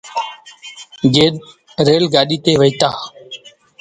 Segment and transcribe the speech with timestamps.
[1.87, 2.89] ريل گآڏيٚ تي وهيتآ۔